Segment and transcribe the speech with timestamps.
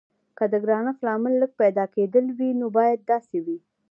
[0.37, 3.57] که د ګرانښت لامل لږ پیدا کیدل وي نو باید داسې وي.